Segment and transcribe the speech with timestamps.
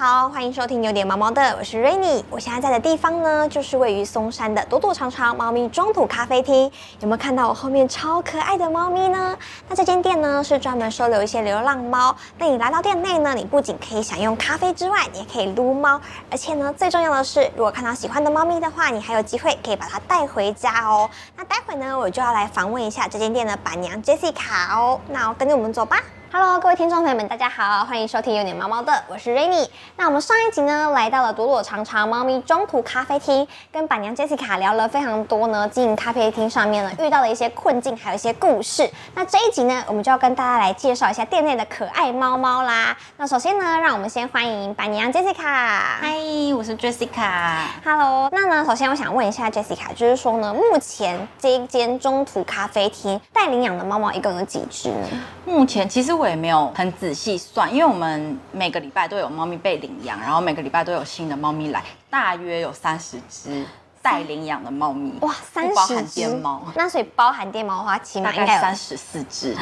[0.00, 2.24] 好，欢迎收听有点毛毛的，我是 Rainy。
[2.30, 6.72] 我现在在的地方呢，就是位于松山的躲躲藏藏猫咪中途咖啡厅。
[7.00, 9.36] 有没有看到我后面超可爱的猫咪呢？
[9.68, 12.16] 那这间店呢，是专门收留一些流浪猫。
[12.38, 16.00] 那你来到店内呢，你不仅可以享用咖啡之外，你也可以撸猫。
[16.30, 21.10] 而且呢，最重要的是，如果看到喜欢的猫咪的话，你还有机会可以把它带回家哦。
[21.36, 24.98] 那待会呢，我就要来访问一下这间店的板娘 Jessica 哦。
[25.10, 26.00] 那跟着我们走吧。
[26.32, 29.68] Hello，各位听众朋友们，大家好，欢迎收听有点毛毛的，我是 Rainy。
[29.96, 38.88] 那我们上一集呢，来到了躲躲藏藏猫咪中途咖啡厅，跟板娘 Jessica 聊了非常多呢，经营咖啡厅上面呢遇到的一些困境，还有一些故事。
[39.16, 42.96] 那这一集呢，我们就要跟大家来介绍一下店内的可爱猫猫啦。
[43.16, 45.42] 那首先呢，让我们先欢迎板娘 Jessica。
[45.42, 46.14] 嗨，
[46.56, 47.64] 我是 Jessica。
[47.84, 55.08] Hello，那呢，首先我想问一下 Jessica，就是说呢，目前这一间中途咖啡厅带领养的猫猫一共有几只呢？
[55.44, 63.64] 目前其实我也没有很仔细算，因为我们每个礼拜都有猫咪被领养，然后每个礼拜都有新的猫咪来，大约有三十只
[64.02, 65.14] 待领养的猫咪。
[65.22, 69.56] 哇，三十只电猫，那所以包含电猫的话，起码应该三十四只。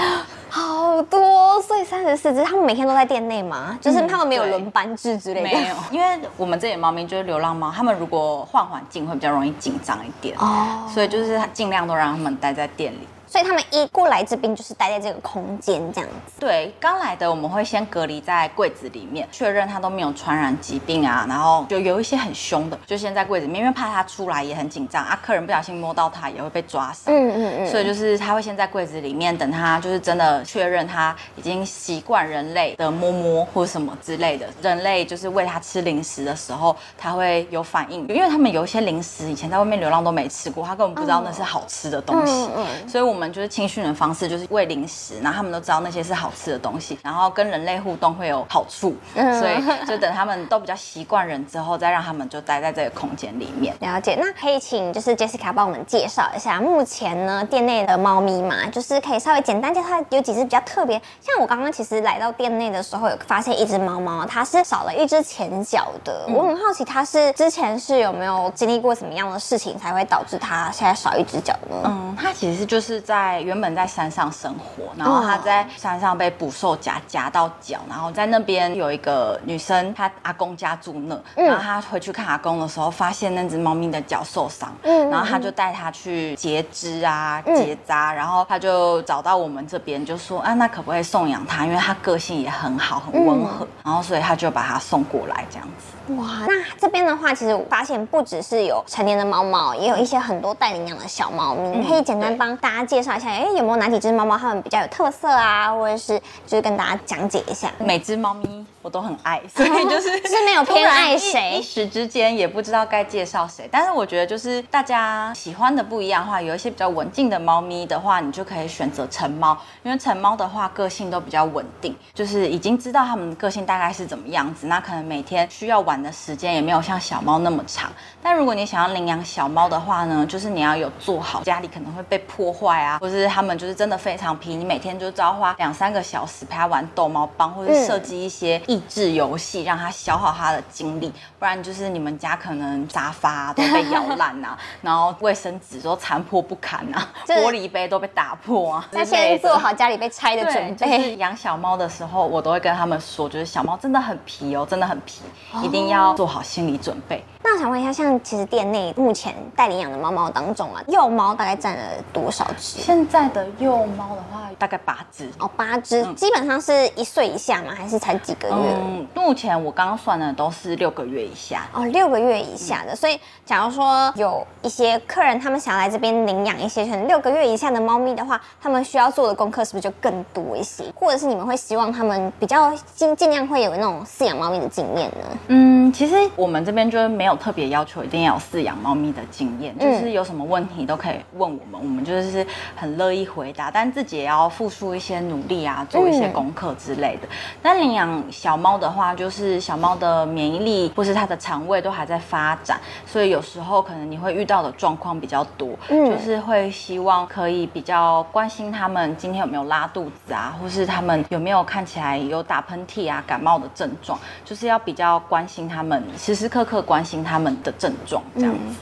[0.49, 3.79] 好多，所以三十四只，他们每天都在店内吗？
[3.81, 5.49] 就是他们没有轮班制之类的？
[5.49, 13.07] 没有，因为我们这里的猫咪就是流浪猫，他们如果换环境会比较容易紧张一点，哦，所以就是尽量都让他们待在店里。
[13.29, 16.41] 所以他们一过来这边就是待在这个空间这样子。
[16.41, 27.15] 对，刚来的我们会先隔离在柜子里面，确认他都没有传染疾病啊，然后就有一些很凶的，就先在柜子里面，因为怕他出来也很紧张啊，客人不小心摸到他也会被抓伤。
[27.15, 27.67] 嗯嗯嗯。
[27.69, 34.47] 所以就是他会先在柜子里面等他，就是真的确认他已经习惯人类的摸摸或什么之类的。
[34.63, 42.33] 人类就是喂他吃零食的时候，他会有反应，因为他们有一些零食以前在外面流浪都没吃过，他根本不知道那是好吃的东西。
[42.33, 48.95] 嗯嗯所以我们就是青训的方式，就是喂零食，然后他们都知道那些是好吃的东西，然后跟人类互动会有好处。
[49.15, 53.75] 嗯所以就等他们都比较习惯人之后，再让他们就待在这个空间里面。
[53.81, 61.01] 了解，那可以请就是 Jessica 帮我们介绍一下目前呢店内的猫咪嘛，就是可以稍微简单介绍有几只比较特别。
[61.21, 66.27] 像我刚刚其实来到店内的时候，有发现一只猫猫，它是少了一只前脚的。
[66.29, 71.83] 我很好奇，它是之前是有没有经历过什么样的事情，才会导致它现在少一只脚呢？
[71.85, 91.65] 嗯，它其实就是在原本在山上生活，然后他在山上被捕兽夹夹到脚，然后在那边有一个女生，她阿公家住那，然后她回去看阿公的时候，发现那只猫咪的脚受伤，嗯然后她就带它去截肢啊、嗯结扎，然后她就找到我们这边，就说啊，那可不可以送养它？
[91.65, 96.15] 因为它个性也很好，很温和，然后所以她就把它送过来这样子。
[96.15, 101.79] 哇，那这边的话，其实我发现不只是有成年的猫猫，也有一些很多带领养的小猫咪。
[101.79, 107.71] 你可以简单帮大家介介绍一下，哎，有没有哪几只猫猫它们比较有特色啊，或者是就是跟大家讲解一下。
[107.79, 113.69] 每只猫咪我都很爱， 所以就是是没有偏爱谁一一时之间也不知道该介绍谁。
[113.71, 127.93] 但是我觉得就是大家喜欢的不一样的话，有一些比较文静的猫咪的话，你就可以选择成猫，因为成猫的话个性都比较稳定，就是已经知道它们的个性大概是怎么样子，那可能每天需要玩的时间也没有像小猫那么长。
[128.23, 151.17] 但如果你想要领养小猫的话呢，就是你要有做好家里可能会被破坏啊， 或是它们就是真的非常皮，你每天就只要花两三个小时陪它玩逗猫棒，或者是设计一些益智游戏，让它消耗它的精力，不然就是你们家可能沙发、都被咬烂啊，然后卫生纸都残破不堪啊，玻璃杯都被打破啊， 那先做好家里被拆的对，准就是备。
[151.17, 155.23] 养小猫的时候，我都会跟他们说，就是小猫真的很皮哦，真的很皮，
[155.63, 157.25] 一定要做好心理准备。
[157.49, 161.83] 那我想问一下，像其实店内目前带领养的猫猫当中啊，幼猫大概占了
[162.13, 162.79] 多少只？
[162.79, 165.31] 现在的幼猫的话，大概八只。
[165.39, 167.75] 哦，八只，基本上是一岁以下吗？
[167.75, 168.55] 还是才几个月？
[168.55, 171.67] 嗯，目前我刚刚算的都是六个月以下。
[171.73, 180.85] 哦，六个月以下的，所以假如说有一些客人他们想要来这边领养一些可能六个月以下的猫咪的话，他们需要做的功课是不是就更多一些？
[180.95, 185.39] 或者是你们会希望他们比较尽尽量会有那种饲养猫咪的经验呢？
[185.47, 192.47] 嗯，其实我们这边就是没有特别要求一定要有饲养猫咪的经验，就是有什么问题都可以问我们，我们就是
[192.77, 197.29] 很乐意回答，但自己也要付出一些努力啊，做一些功课之类的。
[197.63, 206.09] 但领养小猫的话，就是小猫的免疫力或是它的肠胃都还在发展，所以有时候可能你会遇到的状况比较多，嗯。
[206.09, 218.77] 就是会希望可以比较关心他们今天有没有拉肚子啊，或是他们有没有看起来有打喷嚏啊、感冒的症状，就是要比较关心他们，时时刻刻关心他们的症状这样子。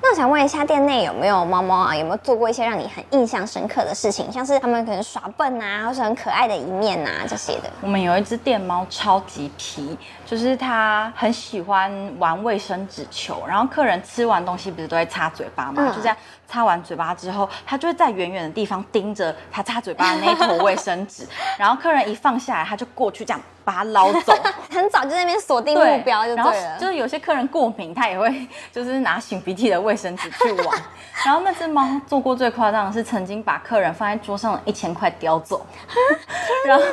[0.00, 1.94] 那那我想问一下，店内有没有猫猫啊？
[1.94, 4.32] 有没有做过一些让你很印象深刻的事情？
[4.32, 7.64] 像是他们可能耍笨啊，或是很可爱的一面啊这些的。
[7.82, 9.98] 我们有一只电猫超级皮，
[10.28, 16.16] 就是他很喜欢玩卫生纸球，然后客人吃完东西不是都会擦嘴巴嘛，嗯就这样
[16.46, 21.26] 擦完嘴巴之后，他就会在远远的地方盯着他擦嘴巴的那一坨卫生纸，
[21.56, 24.34] 然后客人一放下来，他就过去这样把它捞走。
[24.70, 26.78] 很早就在那边锁定目标就然后对了。
[26.78, 30.78] 就是有些客人过敏，他也会就是拿擤鼻涕的卫生纸去玩。
[31.24, 35.66] 然后那只猫做过最夸张的是，曾经把客人放在桌上的一千块叼走。
[36.64, 36.84] 然后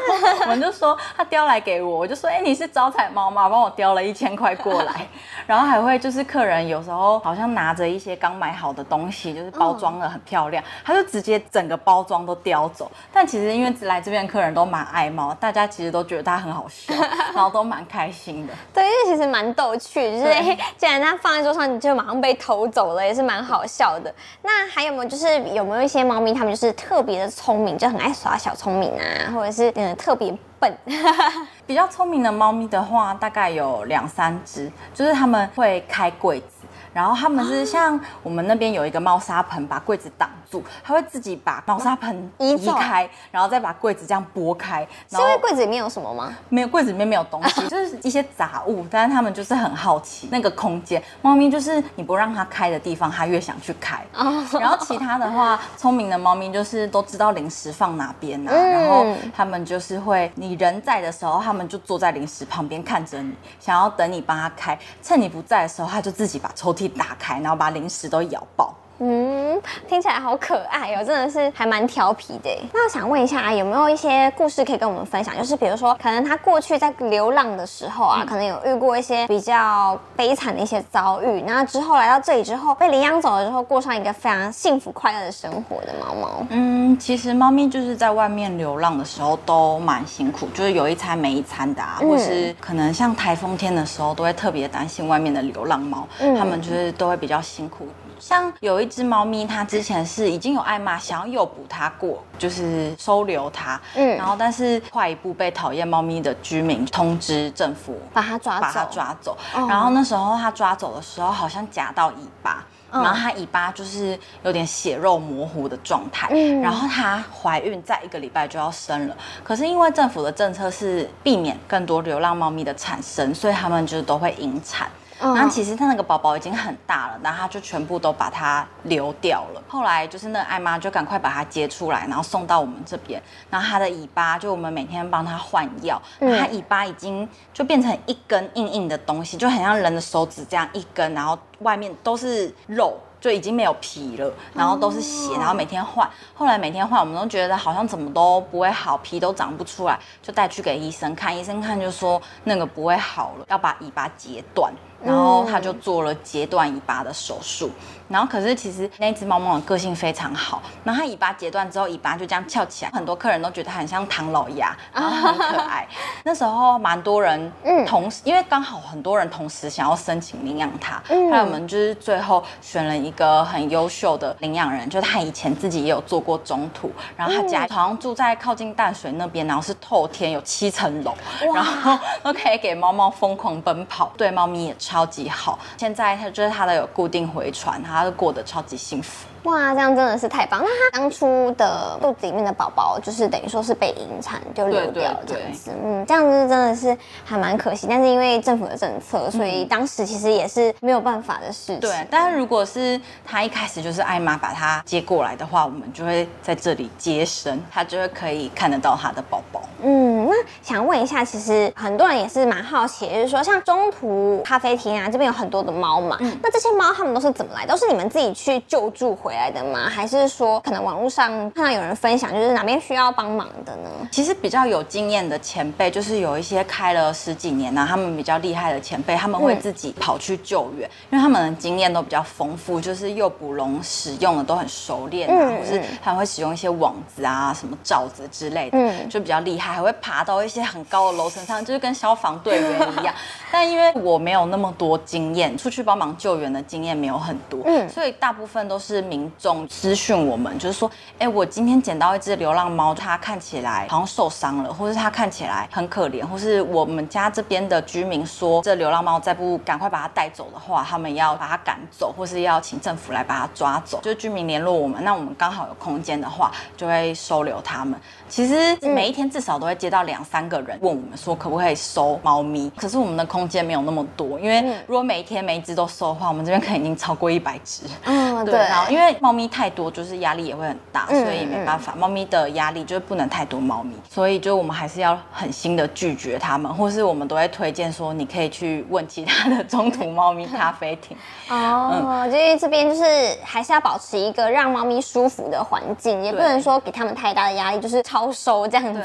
[0.41, 3.49] 我们就说他叼来给我，我就说哎、你是招财猫吗？
[3.49, 5.07] 帮我叼了一千块过来。
[5.45, 12.91] 然后还会就是客人有时候好像拿着一些刚买好的东西，就是包装的很漂亮，他就直接整个包装都叼走。
[13.13, 16.93] 但其实因为来这边客人都蛮爱猫，大家其实都觉得它很好笑，
[17.35, 18.53] 然后都蛮开心的。
[18.73, 24.13] 对，因为其实蛮逗趣，就是既然它放在桌上，你就马上被偷走了，也是蛮好笑的。
[24.41, 30.77] 那还有没有就是有没有一些猫咪，它们就是特别的聪明，就很爱耍小聪明啊，或者是嗯特别笨？
[31.67, 36.54] 比较聪明的猫咪的话，大概有两三只，就是它们会开柜子。
[36.95, 46.33] 然后他们是像我们那边有一个猫砂盆，把柜子挡住，它会自己把猫砂盆移开，然后再把柜子这样拨开，是因为柜子里面有什么吗？
[46.47, 51.03] 没有柜子里面没有东西， 就是一些杂物，但是他们就是很好奇那个空间。
[51.21, 54.01] 猫咪就是你不让它开的地方，它越想去开。
[54.13, 59.05] 哦然后其他的话，聪明的猫咪就是都知道零食放哪边啊，嗯然后
[59.35, 64.79] 他们就是会，你人在的时候，他们就坐在零食旁边看着你，想要等你帮它开。
[65.03, 68.73] 趁你不在的时候，它就自己把抽屉打开，然后把零食都咬爆。
[68.99, 72.49] 嗯，听起来好可爱哦，真的是还蛮调皮的。
[72.73, 75.35] 那我想问一下，有没有一些故事可以跟我们分享？
[75.37, 86.45] 就是比如说，可能他过去在流浪的时候啊，可能有遇过一些比较悲惨的一些遭遇，然后之后来到这里之后，被领养走了之后，过上一个非常幸福快乐的生活的猫猫。
[86.49, 97.85] 嗯，其实猫咪就是在外面流浪的时候都蛮辛苦，就是有一餐没一餐的啊，嗯或是可能像台风天的时候，都会特别担心外面的流浪猫，嗯它们就是都会比较辛苦。
[98.19, 109.37] 像有一只猫咪，它之前是已经有爱妈想要诱捕它过，就是收留它，嗯然后但是快一步被讨厌猫咪的居民通知政府把它抓走把它抓走。
[109.53, 112.63] 哦然后那时候它抓走的时候，好像夹到尾巴。
[112.91, 124.87] 嗯然后它尾巴就是有点血肉模糊的状态，嗯然后它怀孕在一个礼拜就要生了，可是因为政府的政策是避免更多流浪猫咪的产生，所以他们就是都会引产。
[125.21, 129.63] 嗯然后其实他那个宝宝已经很大了，然后他就全部都把它流掉了。
[129.67, 133.21] 后来就是那个艾妈就赶快把它接出来，然后送到我们这边。
[133.49, 142.97] 然后它的尾巴就我们每天帮它换药，嗯然后它尾巴已经就变成一根硬硬的东西，就很像人的手指这样一根，然后外面都是肉。
[143.21, 146.07] 就已经没有皮了，然后都是血，然后每天换。
[146.35, 151.35] 后来每天换，我们都觉得好像怎么都不会好，皮都长不出来，就带去给医生看。
[151.35, 154.71] 医生看就说那个不会好了，要把尾巴截断。
[155.05, 157.69] 然后他就做了截断尾巴的手术。
[158.07, 165.87] 然后可是其实那只猫猫的个性非常好，然后它尾巴截断之后，尾巴就这样翘起来，很多客人都觉得它很像唐老鸭，然后很可爱。
[166.23, 167.51] 那时候蛮多人
[167.87, 181.11] 同时，因为刚好很多人同时想要申请领养它，后来我们就是最后选了一个很优秀的领养人，就是他以前自己也有做过中途，然后他家好像住在靠近淡水那边，然后是透天有七层楼，
[181.55, 185.57] 然后都可以给猫猫疯狂奔跑，对猫咪也超级好。
[185.77, 189.25] 现在他就是他的有固定回传，他都过得超级幸福。
[189.45, 190.59] 哇，这样真的是太棒！
[190.63, 197.85] 那他当初的肚子里面的宝宝，就是等于说是被引产就流掉这对对样子，嗯，这样子真的是还蛮可惜。
[197.87, 201.79] 但是因为政府的政策，所以当时其实也是没有办法的事情。
[201.79, 209.61] 对，但是如果是他一开始就是艾玛把他接过来的话，我们就会在这里接生，他就会可以看得到他的宝宝。
[209.83, 210.33] 嗯，那
[210.63, 217.65] 想问一下，其实很多人也是蛮好奇，就是说像中途咖啡厅啊，这边有很多的猫嘛，那这些猫它们都是怎么来？
[217.65, 219.89] 都是你们自己去救助回来的吗？
[219.89, 223.89] 还是说可能网络上看到有人分享，就是哪边需要帮忙的呢？
[224.11, 243.13] 其实比较有经验的前辈，就是有一些开了十几年啊，他们比较厉害的前辈，他们会自己跑去救援，因为他们的经验都比较丰富，就是诱捕笼使用的都很熟练啊，嗯或是还会使用一些网子啊、什么罩子之类的，嗯就比较厉害，还会爬到一些很高的楼层上，就是跟消防队员一样。
[243.51, 263.99] 但因为我没有那么多经验，出去帮忙救援的经验没有很多，嗯，所以大部分都是民众私讯我们，就是说，哎，我今天捡到一只流浪猫，它看起来好像受伤了，或是它看起来很可怜，或是我们家这边的居民说，这流浪猫再不赶快把它带走的话，他们要把它赶走，或是要请政府来把它抓走。
[264.01, 267.99] 就是居民联络我们，那我们刚好有空间的话，就会收留他们。
[268.27, 274.54] 其实每一天至少都会接到两三个人问我们说可不可以收猫咪，可是我们的空间没有那么多，因为
[274.87, 277.81] 如果每一天每一只都收的话，我们这边可能已经超过一百只。
[278.05, 278.53] 嗯，对。
[278.53, 291.17] 然后因为猫咪太多，就是压力也会很大，所以没办法，猫咪的压力就是不能太多猫咪，所以就我们还是要狠心的拒绝他们，或是我们都会推荐说你可以去问其他的中途猫咪咖啡厅。
[291.49, 293.03] 哦，就因为这边就是
[293.43, 298.05] 还是要保持一个让猫咪舒服的环境，也不能说给他们太大的压力，就是。
[298.05, 299.01] 超收这样子，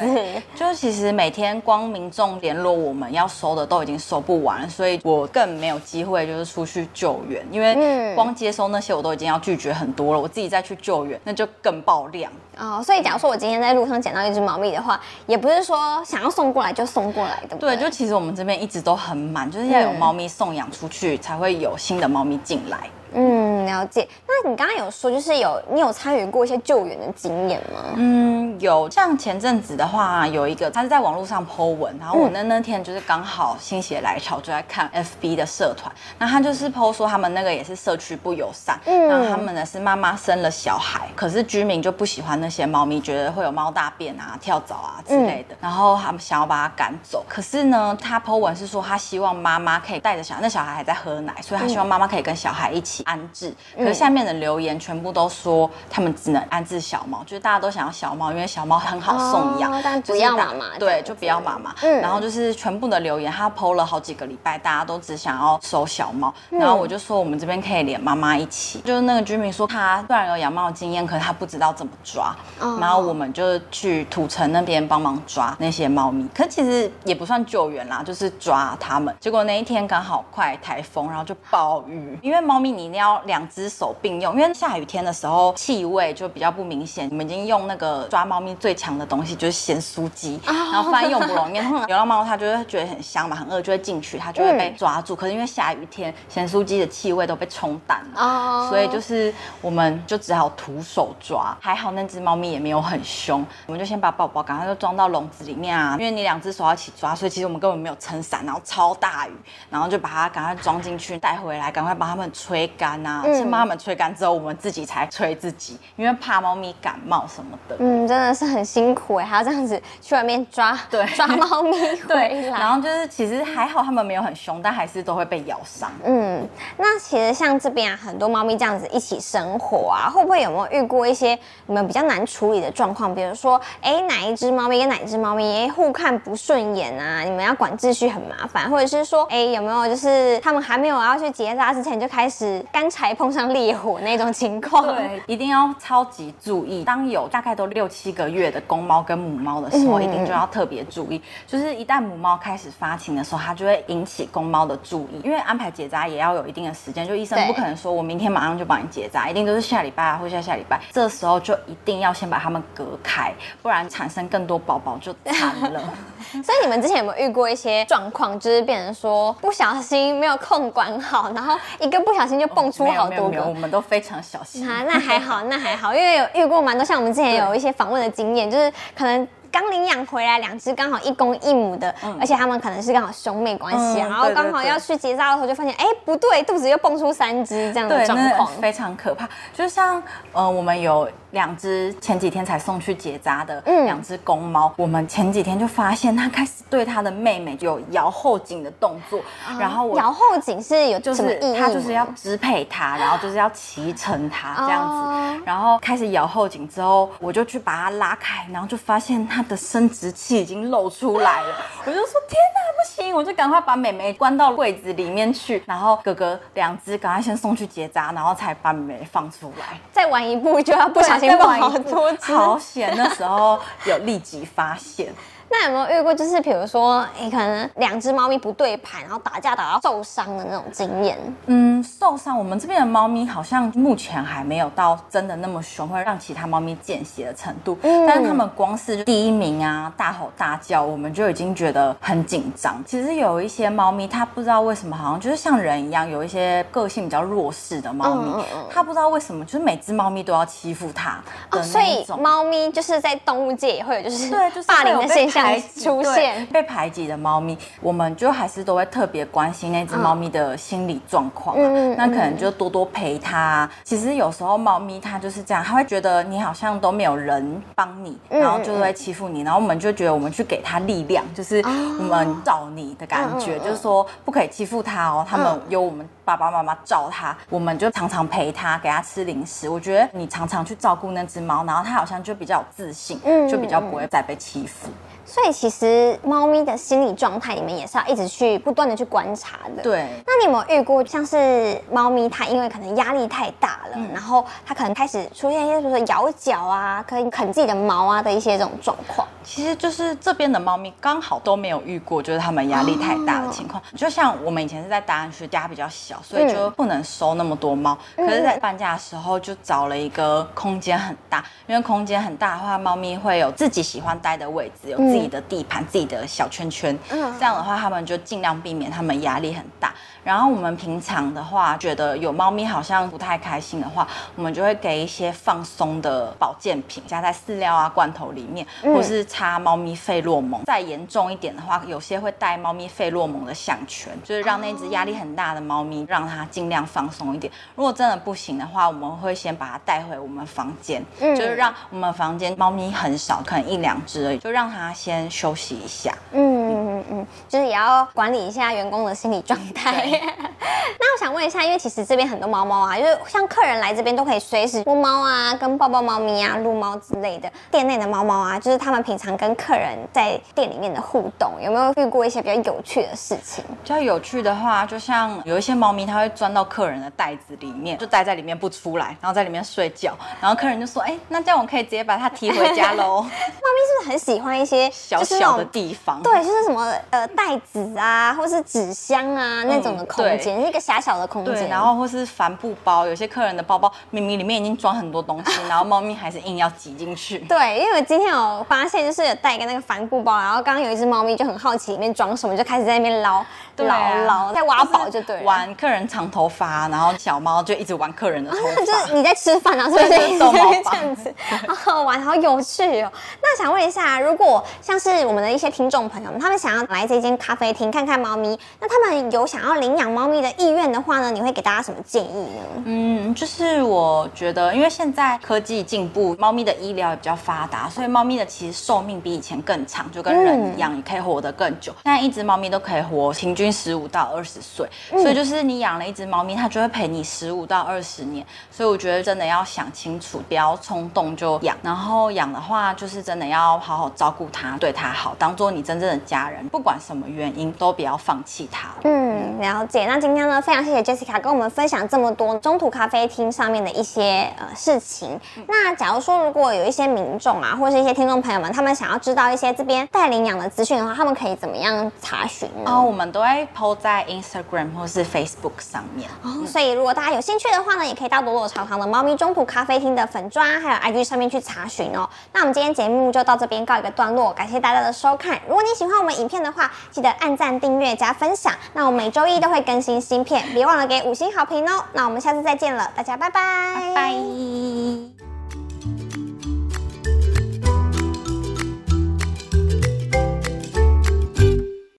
[0.55, 12.83] 就是其实每天光民众联络我们要收的都已经收不完，所以我更没有机会就是出去救援，因为光接收那些我都已经要拒绝很多了，我自己再去救援那就更爆量哦。
[12.85, 17.57] 所以假如说我今天在路上捡到一只猫咪的话，也不是说想要送过来就送过来的。
[17.57, 22.79] 对，就其实我们这边一直都很满，就是要有猫咪送养出去才会有新的猫咪进来。
[23.13, 24.07] 嗯，了解。
[24.25, 27.95] 那你刚刚有说，就是有你有参与过一些救援的经验吗？
[27.97, 28.89] 嗯，有。
[28.89, 35.93] 像前阵子的话，有一个他是在网络上 po 文，然后我那那天就是刚好心血来潮，就在看 FB 的社团。
[36.21, 47.25] 那他就是 po 说他们那个也是社区不友善，然后他们呢是妈妈生了小孩，可是居民就不喜欢那些猫咪，觉得会有猫大便啊、跳蚤啊之类的，然后他们想要把它赶走。
[47.29, 53.05] 可是呢，他 po 文是说他希望妈妈可以带着小孩，那小孩还在喝奶，所以他希望妈妈可以跟小孩一起。
[53.05, 61.75] 安置，可是下面的留言全部都说他们只能安置小猫，就是大家都想要小猫，因为小猫很好送养，但不要妈妈，对，就不要妈妈。
[62.01, 66.33] 然后就是全部的留言，他 Po 了好几个礼拜，大家都只想要收小猫。
[66.51, 72.37] 然后我就说我们这边可以连妈妈一起，就是那个居民说他虽然有养猫经验，可是他不知道怎么抓。
[72.81, 79.15] 然后我们就去土城那边帮忙抓那些猫咪，可其实也不算救援啦，就是抓它们。
[79.21, 82.19] 结果那一天刚好快台风，然后就暴雨。
[82.23, 87.09] 因为猫咪你一定要两只手并用，因为下雨天的时候气味就比较不明显。
[87.11, 91.61] 我们已经用那个抓猫咪最强的东西，就是咸酥鸡，然后放在用不容易。
[91.87, 95.17] 流浪猫它就会觉得很香嘛，很饿就会进去，它就会被抓住。
[95.17, 101.57] 可是因为下雨天，咸酥鸡的气味都被冲淡了，所以就是我们就只好徒手抓。
[101.61, 105.97] 还好那只猫咪也没有很凶，我们就先把宝宝赶快就装到笼子里面啊。
[105.99, 109.33] 因为你两只手要一起抓，所以其实我们根本没有撑伞，然后超大雨，
[109.71, 113.23] 然后就把它赶快装进去带回来，赶快把它们吹干啊！
[113.25, 117.77] 先把它们吹干之后，我们自己才吹自己，因为怕猫咪感冒什么的。
[117.79, 122.61] 嗯，真的是很辛苦哎，还要这样子去外面抓，对， 抓猫咪回来。
[122.61, 125.91] 然后就是其实还好，它们没有很凶，但还是都会被咬伤。
[126.05, 126.47] 嗯，
[126.77, 133.15] 那其实像这边啊，很多猫咪这样子一起生活啊，会不会有没有遇过一些你们比较难处理的状况？
[133.15, 137.23] 比如说，哎，哪一只猫咪跟哪一只猫咪哎互看不顺眼啊？
[137.23, 144.87] 你们要管秩序很麻烦，或者是说，哎，有没有就是他们还没有要去结扎之前就开始干柴碰上烈火那种情况？
[144.95, 146.83] 对， 一定要超级注意。
[146.85, 151.23] 当有大概都六七个月的公猫跟母猫的时候，一定就要特别注意。
[151.47, 157.07] 就是一旦母猫开始发情的时候，它就会引起公猫的注意，因为安排结扎也要有一定的时间。
[157.07, 160.81] 就医生不可能说我明天马上就帮你结扎，一定都是下礼拜啊或下下礼拜。
[160.91, 165.81] 这时候就一定要先把它们隔开，不然产生更多宝宝就惨了。
[166.43, 173.43] 所以你们之前有没有遇过一些状况，就是变成说不小心没有控管好，然后一个不小心就蹦出好多个？
[173.43, 174.69] 我们都非常小心。
[174.69, 179.27] 啊，那还好，那还好，因为有遇过蛮多，像我们之前有一些访问的经验，就是可能。
[179.53, 189.29] 刚领养回来两只刚好一公一母的，而且他们可能是刚好兄妹关系，然后刚好要去结扎的时候就发现，哎，不对，肚子又蹦出三只这样的状况，非常可怕。
[189.53, 190.01] 就像
[190.33, 191.11] 呃，我们有。
[191.31, 199.21] 两只前几天才送去结扎的两只公猫，我们前几天就发现它开始对它的妹妹有摇后颈的动作，
[199.59, 211.55] 然后摇后颈是有就是它就是要支配它，然后就是要骑乘它这样子，然后开始摇后颈之后，我就去把它拉开，然后就发现它的生殖器已经露出来了，
[211.87, 221.29] 我就说天哪，不行，我就赶快把妹妹关到柜子里面去，然后哥哥两只赶快先送去结扎，然后才把妹妹放出来，再晚一步就要不小心。
[221.31, 222.93] 先玩好多好险！
[222.97, 225.15] 那时候有立即发现。
[225.53, 231.19] 那有没有遇过，就是比如说，哎、可能两只猫咪不对盘，然后打架打到受伤的那种经验？
[231.47, 237.77] 嗯，受伤，我们这边的猫咪好像目前还没有到真的那么凶，会让其他猫咪见血的程度。
[237.83, 242.83] 嗯但是它们光是第一名啊，大吼大叫，我们就已经觉得很紧张。
[242.87, 252.07] 其实有一些猫咪，它不知道为什么，好像就是像人一样，有一些个性比较弱势的猫咪，它不知道为什么，就是每只猫咪都要欺负它哦，所以。
[252.21, 256.47] 猫咪就是在动物界也会有就是对，就是霸凌的现象排出现。
[256.47, 261.61] 被排挤的猫咪，我们就还是都会特别关心那只猫咪的心理状况、啊。
[261.63, 263.69] 嗯那可能就多多陪它。
[263.85, 271.61] 其实有时候猫咪它就是这样，它会觉得你好像都没有人帮你，嗯然后就会欺负你，然后我们就觉得我们去给它力量，就是
[271.99, 275.27] 我们照你的感觉，就是说不可以欺负它哦。
[275.29, 279.69] 他们有我们爸爸妈妈照它，我们就常常陪它，给它吃零食。
[279.69, 284.89] 我觉得你常常去照顾那只猫，然后它好像就比较有自信，嗯就比较不会再被欺负。
[285.25, 289.83] 所以其实猫咪的心理状态，你们也是要一直去不断的去观察的。。
[289.83, 299.27] 对，那你有没有遇过，像是猫咪它因为可能压力太大了，然后它可能开始出现一些，比如说咬脚啊，可以啃自己的毛啊的一些这种状况？
[299.45, 303.83] 其实就是这边的猫咪刚好都没有遇过，就是它们压力太大的情况。
[303.97, 307.97] 就像我们以前是在大安区，家比较小，所以就不能收那么多猫。
[308.17, 316.97] 可是，在搬家的时候就找了一个空间很大，因为空间很大的话，猫咪会有自己喜欢待的位置，有自己的地盘、自己的小圈圈。
[317.11, 319.93] 嗯这样的话，他们就尽量避免他们压力很大。
[320.23, 330.63] 然后我们平常的话，觉得有猫咪好像不太开心的话，我们就会给一些放松的保健品，加在饲料啊、罐头里面，或是擦猫咪费洛蒙。
[330.65, 337.51] 再严重一点的话，有些会带猫咪费洛蒙的项圈，就是让那只压力很大的猫咪，让它尽量放松一点。
[337.75, 346.15] 如果真的不行的话，我们会先把它带回我们房间，嗯就是让我们房间猫咪很少，可能一两只而已，就让它先休息一下。
[346.33, 350.21] 嗯嗯嗯嗯，就是也要管理一下员工的心理状态。
[350.61, 350.67] 对
[351.01, 357.51] 那我想问一下，因为其实这边很多猫猫啊，就是像客人来这边都可以随时摸猫啊，跟抱抱猫咪啊、撸猫之类的。
[357.71, 363.65] 店内的猫猫啊，就是他们平常跟客人在店里面的互动，有没有遇过一些比较有趣的事情？
[363.83, 370.17] 比较有趣的话，就像有一些猫咪，它会钻到客人的袋子里面，就待在里面不出来，然后在里面睡觉。
[370.41, 381.55] 然后客人就说：“哎、那这样我可以直接把它提回家喽，猫咪是不是很喜欢一些 小小的地方。”对，就是什么呃袋子啊，或是纸箱啊、那种的空间，一个狭小的空间。
[381.55, 387.39] 对，然后或是帆布包，有些客人的包包明明里面已经装很多东西，然后猫咪还是硬要挤进去。
[387.49, 393.45] 对，因为我今天有发现，就是有带一个那个帆布包，然后刚刚有一只猫咪就很好奇里面装什么，就开始在那边捞
[393.77, 395.43] 捞捞，在挖宝就对了。
[395.43, 398.93] 玩客人长头发，然后小猫就一直玩客人的头发 就。
[398.93, 400.09] 是你在吃饭啊，是不是？
[400.09, 401.35] 对就逗猫这样子，
[401.67, 403.11] 好好玩，好有趣哦。
[403.43, 412.83] 那想问一下，如果像是我们的一些听众朋友们，他们想要来这间咖啡厅看看猫咪，那他们有想要领养猫咪的意愿的话呢，你会给大家什么建议呢？
[412.85, 421.93] 嗯，就是我觉得，因为现在科技进步，猫咪的医疗也比较发达，所以猫咪的其实寿命比以前更长，就跟人一样，也可以活得更久。
[422.05, 428.45] 现在一只猫咪都可以活平均十五到二十岁，所以就是你养了一只猫咪，它就会陪你十五到二十年。
[428.71, 431.77] 所以我觉得真的要想清楚，不要冲动就养。
[431.83, 436.67] 然后养的话，就是真的要好好照顾它，对它好，当做你真正的家人。
[436.69, 438.89] 不管什么原因，都不要放弃它。
[439.05, 440.07] 嗯，了解。
[440.07, 445.39] 那今天呢，非常谢谢 Jessica 跟我们分享这么多中途咖啡厅上面的一些呃事情。
[445.67, 452.91] 那假如说如果有一些民众啊，或是一些听众朋友们，他们想要知道一些这边带领养的资讯的话，他们可以怎么样查询呢？
[452.91, 456.29] 哦，我们都会 PO 在 Instagram 或是 Facebook 上面。
[456.43, 462.29] 哦，所以如果大家有兴趣的话呢，也可以到朵朵长堂的猫咪中途咖啡厅的粉砖还有 IG 上面去查询哦。
[462.53, 465.59] 那我们今天节目就到这边告一个段落，感谢大家的收看。
[465.67, 468.73] 如果你喜欢我们影片的话，记得按赞、订阅、加分享。
[468.93, 472.05] 那我每周一都会更新芯片，别忘了给五星好评哦。
[472.13, 475.50] 那我们下次再见了，大家拜，拜拜。